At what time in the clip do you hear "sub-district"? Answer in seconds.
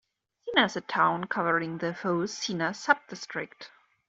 2.73-3.69